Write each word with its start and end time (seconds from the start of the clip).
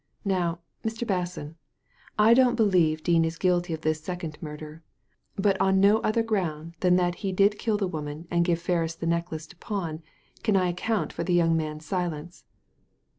Now, 0.25 0.61
Mr. 0.83 1.05
Basson, 1.05 1.53
I 2.17 2.33
don't 2.33 2.55
believe 2.55 3.03
Dean 3.03 3.23
is 3.23 3.37
guilty 3.37 3.71
of 3.75 3.81
this 3.81 4.01
second 4.01 4.35
murder; 4.41 4.81
but 5.35 5.61
on 5.61 5.79
no 5.79 5.99
other 5.99 6.23
ground 6.23 6.73
than 6.79 6.95
that 6.95 7.13
he 7.21 7.31
did 7.31 7.59
kill 7.59 7.77
the 7.77 7.85
woman, 7.85 8.27
and 8.31 8.43
gave 8.43 8.59
Ferris 8.59 8.95
the 8.95 9.05
necklace 9.05 9.45
to 9.45 9.55
pawn, 9.57 10.01
can 10.41 10.57
I 10.57 10.69
account 10.69 11.13
for 11.13 11.23
the 11.23 11.35
young 11.35 11.55
man's 11.55 11.85
silence." 11.85 12.45